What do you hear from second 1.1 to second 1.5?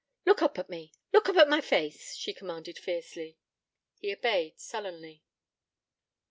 Look oop into